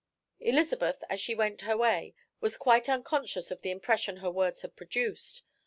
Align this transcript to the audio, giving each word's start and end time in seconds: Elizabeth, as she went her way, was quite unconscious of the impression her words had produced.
Elizabeth, 0.39 1.03
as 1.11 1.21
she 1.21 1.35
went 1.35 1.61
her 1.61 1.77
way, 1.77 2.15
was 2.39 2.57
quite 2.57 2.89
unconscious 2.89 3.51
of 3.51 3.61
the 3.61 3.69
impression 3.69 4.17
her 4.17 4.31
words 4.31 4.63
had 4.63 4.75
produced. 4.75 5.43